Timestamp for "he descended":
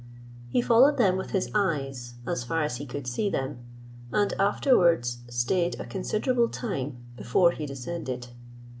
7.51-8.29